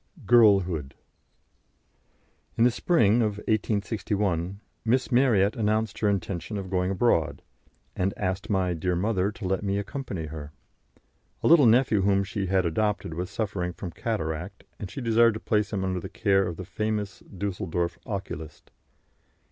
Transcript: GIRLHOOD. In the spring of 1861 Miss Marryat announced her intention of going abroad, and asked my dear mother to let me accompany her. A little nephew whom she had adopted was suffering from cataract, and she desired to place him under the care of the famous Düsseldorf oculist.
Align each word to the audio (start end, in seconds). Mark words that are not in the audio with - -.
GIRLHOOD. 0.25 0.95
In 2.57 2.63
the 2.63 2.71
spring 2.71 3.21
of 3.21 3.37
1861 3.47 4.59
Miss 4.83 5.11
Marryat 5.11 5.55
announced 5.55 5.99
her 5.99 6.09
intention 6.09 6.57
of 6.57 6.71
going 6.71 6.89
abroad, 6.89 7.43
and 7.95 8.11
asked 8.17 8.49
my 8.49 8.73
dear 8.73 8.95
mother 8.95 9.31
to 9.31 9.45
let 9.45 9.61
me 9.63 9.77
accompany 9.77 10.25
her. 10.25 10.53
A 11.43 11.47
little 11.47 11.67
nephew 11.67 12.01
whom 12.01 12.23
she 12.23 12.47
had 12.47 12.65
adopted 12.65 13.13
was 13.13 13.29
suffering 13.29 13.73
from 13.73 13.91
cataract, 13.91 14.63
and 14.79 14.89
she 14.89 15.01
desired 15.01 15.35
to 15.35 15.39
place 15.39 15.71
him 15.71 15.83
under 15.85 15.99
the 15.99 16.09
care 16.09 16.47
of 16.47 16.57
the 16.57 16.65
famous 16.65 17.21
Düsseldorf 17.21 17.99
oculist. 18.07 18.71